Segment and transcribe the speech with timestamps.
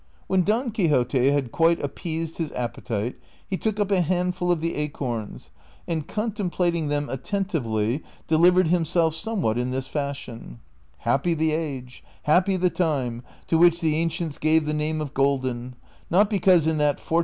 [0.31, 3.17] AVlien Don Quixote had quite appeased his appetite,
[3.47, 5.51] he took iqi a handful of the acorns,
[5.87, 10.59] and contemplating them attentively de livered himself somewhat in this fashion:'^"
[11.03, 15.75] Happy the age, happy the time, to which the ancients gave the name of golden,
[16.09, 17.19] not because in that fortu.